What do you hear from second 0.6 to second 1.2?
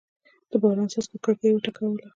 باران څاڅکو